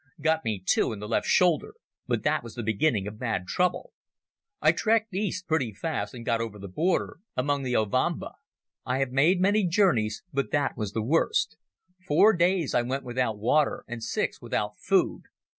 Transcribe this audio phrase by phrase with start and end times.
[0.19, 1.75] Got me too in the left shoulder.
[2.07, 3.93] But that was the beginning of bad trouble.
[4.59, 8.31] I trekked east pretty fast, and got over the border among the Ovamba.
[8.83, 11.55] I have made many journeys, but that was the worst.
[12.07, 15.25] Four days I went without water, and six without food.